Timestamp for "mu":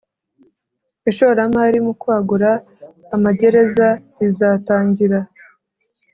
1.85-1.93